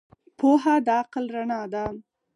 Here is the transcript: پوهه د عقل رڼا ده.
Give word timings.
پوهه 0.37 0.75
د 0.85 0.87
عقل 1.01 1.25
رڼا 1.35 1.61
ده. 1.73 1.85